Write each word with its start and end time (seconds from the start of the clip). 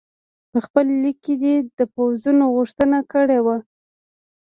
په 0.51 0.57
خپل 0.65 0.85
لیک 1.01 1.17
کې 1.25 1.35
دې 1.43 1.55
د 1.77 1.79
پوځونو 1.95 2.43
غوښتنه 2.55 2.99
کړې 3.11 3.39
وه. 3.45 3.57